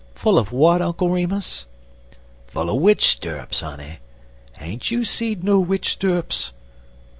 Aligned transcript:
"Full 0.15 0.39
of 0.39 0.51
what, 0.51 0.81
Uncle 0.81 1.11
Remus?" 1.11 1.67
"Full 2.47 2.71
er 2.71 2.73
witch 2.73 3.05
stirrups, 3.05 3.59
honey. 3.61 3.99
Ain't 4.59 4.89
you 4.89 5.03
seed 5.03 5.43
no 5.43 5.59
witch 5.59 5.91
stirrups? 5.91 6.51